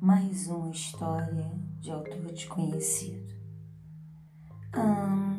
[0.00, 1.50] mais uma história
[1.80, 3.32] de autor desconhecido.
[4.76, 5.36] Hum,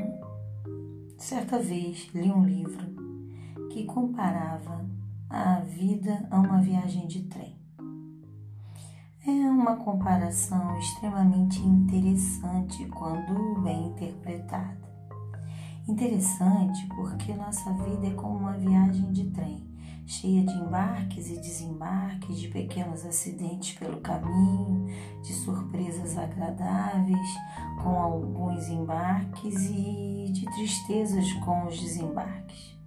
[1.17, 2.85] certa vez li um livro
[3.69, 4.85] que comparava
[5.29, 7.59] a vida a uma viagem de trem.
[9.25, 14.87] É uma comparação extremamente interessante quando bem interpretada.
[15.87, 19.66] Interessante porque nossa vida é como uma viagem de trem
[20.07, 24.87] cheia de embarques e desembarques, de pequenos acidentes pelo caminho,
[25.21, 27.29] de surpresas agradáveis
[27.83, 32.77] com alguns embarques e de tristezas com os desembarques.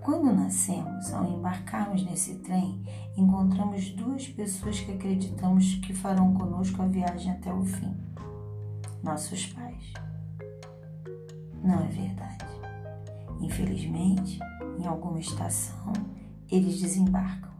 [0.00, 2.82] Quando nascemos, ao embarcarmos nesse trem,
[3.16, 7.94] encontramos duas pessoas que acreditamos que farão conosco a viagem até o fim:
[9.02, 9.92] nossos pais.
[11.62, 12.44] Não é verdade.
[13.40, 14.38] Infelizmente,
[14.78, 15.92] em alguma estação,
[16.50, 17.50] eles desembarcam,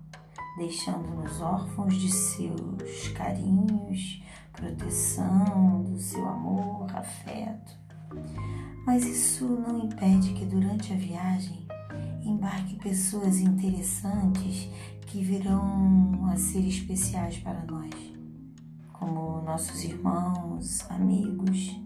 [0.56, 7.76] deixando-nos órfãos de seus carinhos, proteção, do seu amor, afeto.
[8.86, 11.66] Mas isso não impede que durante a viagem
[12.22, 14.68] embarque pessoas interessantes
[15.06, 17.94] que virão a ser especiais para nós,
[18.92, 21.80] como nossos irmãos, amigos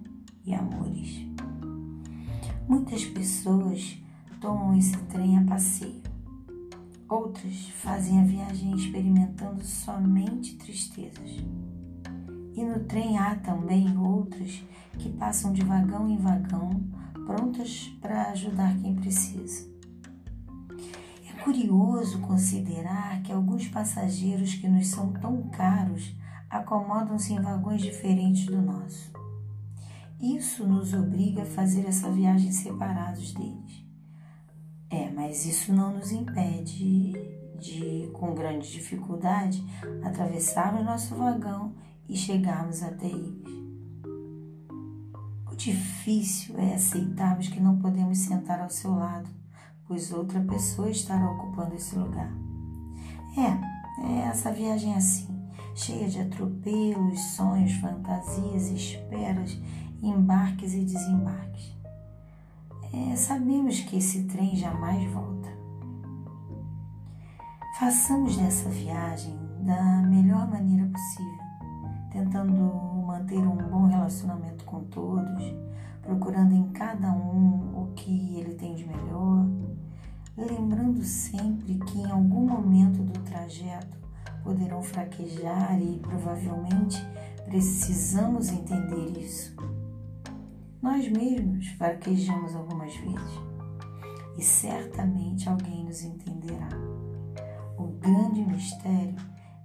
[0.44, 1.26] e amores.
[2.68, 3.98] Muitas pessoas
[4.68, 6.02] tomam esse trem a passeio
[7.08, 11.42] Outros fazem a viagem experimentando somente tristezas.
[12.54, 14.62] E no trem há também outros
[14.98, 16.68] que passam de vagão em vagão,
[17.24, 19.66] prontas para ajudar quem precisa.
[21.30, 26.14] É curioso considerar que alguns passageiros que nos são tão caros
[26.50, 29.10] acomodam-se em vagões diferentes do nosso.
[30.20, 33.87] Isso nos obriga a fazer essa viagem separados deles.
[34.90, 37.12] É, mas isso não nos impede
[37.58, 39.62] de, com grande dificuldade,
[40.02, 41.74] atravessar o nosso vagão
[42.08, 43.58] e chegarmos até eles.
[45.50, 49.28] O difícil é aceitarmos que não podemos sentar ao seu lado,
[49.86, 52.32] pois outra pessoa estará ocupando esse lugar.
[53.36, 55.28] É, é essa viagem é assim,
[55.74, 59.58] cheia de atropelos, sonhos, fantasias, esperas,
[60.02, 61.77] embarques e desembarques
[62.92, 65.48] é, sabemos que esse trem jamais volta.
[67.78, 71.44] Façamos dessa viagem da melhor maneira possível,
[72.10, 72.52] tentando
[73.06, 75.54] manter um bom relacionamento com todos,
[76.02, 79.46] procurando em cada um o que ele tem de melhor,
[80.36, 83.98] lembrando sempre que em algum momento do trajeto
[84.42, 87.04] poderão fraquejar e provavelmente
[87.44, 89.54] precisamos entender isso
[90.88, 93.40] nós mesmos fraquejamos algumas vezes
[94.38, 96.70] e certamente alguém nos entenderá.
[97.76, 99.14] O grande mistério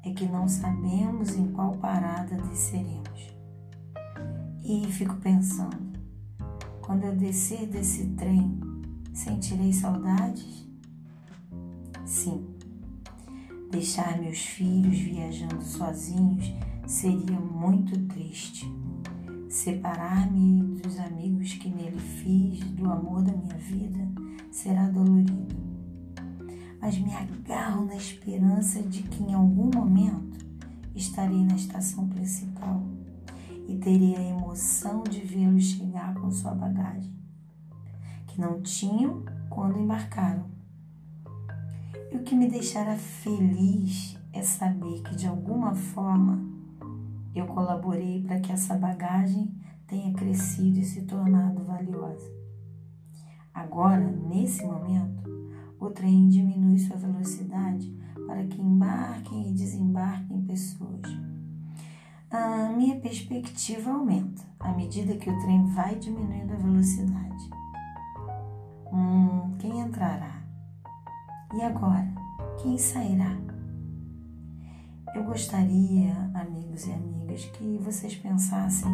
[0.03, 3.33] é que não sabemos em qual parada desceremos.
[4.65, 5.97] E fico pensando,
[6.81, 8.59] quando eu descer desse trem,
[9.13, 10.67] sentirei saudades?
[12.05, 12.53] Sim.
[13.71, 16.53] Deixar meus filhos viajando sozinhos
[16.85, 18.69] seria muito triste.
[19.53, 23.99] Separar-me dos amigos que nele fiz, do amor da minha vida,
[24.51, 25.55] será dolorido.
[26.81, 30.43] Mas me agarro na esperança de que em algum momento
[30.95, 32.83] estarei na estação principal
[33.67, 37.13] e terei a emoção de vê-los chegar com sua bagagem,
[38.25, 40.49] que não tinham quando embarcaram.
[42.11, 46.52] E o que me deixará feliz é saber que de alguma forma
[47.35, 49.53] eu colaborei para que essa bagagem
[49.87, 52.31] tenha crescido e se tornado valiosa.
[53.53, 55.23] Agora, nesse momento,
[55.79, 57.91] o trem diminui sua velocidade
[58.25, 61.01] para que embarquem e desembarquem pessoas.
[62.31, 67.49] A minha perspectiva aumenta à medida que o trem vai diminuindo a velocidade.
[68.91, 70.41] Hum, quem entrará?
[71.53, 72.11] E agora?
[72.61, 73.52] Quem sairá?
[75.13, 78.91] Eu gostaria, amigos e amigas, que vocês pensassem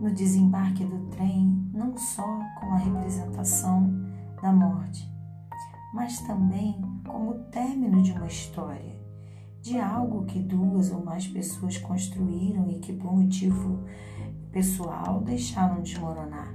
[0.00, 2.22] no desembarque do trem não só
[2.60, 3.92] como a representação
[4.40, 5.12] da morte,
[5.92, 8.96] mas também como o término de uma história,
[9.60, 13.80] de algo que duas ou mais pessoas construíram e que, por motivo
[14.52, 16.54] pessoal, deixaram desmoronar.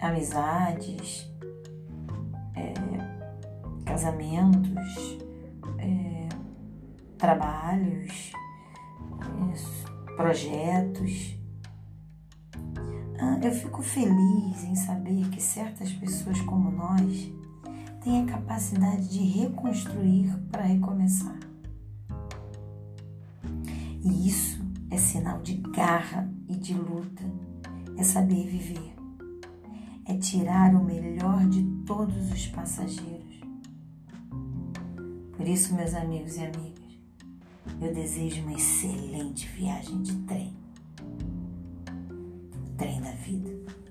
[0.00, 1.30] Amizades,
[2.56, 2.74] é,
[3.84, 5.25] casamentos,
[7.18, 8.32] trabalhos,
[10.16, 11.36] projetos.
[13.18, 17.32] Ah, eu fico feliz em saber que certas pessoas como nós
[18.02, 21.38] têm a capacidade de reconstruir para recomeçar.
[24.02, 24.60] E isso
[24.90, 27.24] é sinal de garra e de luta,
[27.96, 28.94] é saber viver,
[30.04, 33.40] é tirar o melhor de todos os passageiros.
[35.36, 36.85] Por isso, meus amigos e amigas,
[37.80, 40.56] eu desejo uma excelente viagem de trem.
[42.54, 43.85] O trem da vida.